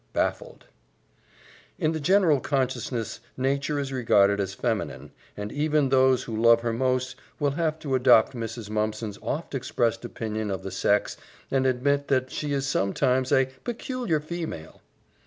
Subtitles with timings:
[0.13, 0.65] Baffled
[1.77, 6.73] In the general consciousness Nature is regarded as feminine, and even those who love her
[6.73, 8.67] most will have to adopt Mrs.
[8.71, 11.17] Mumpson's oft expressed opinion of the sex
[11.51, 14.81] and admit that she is sometimes a "peculiar female."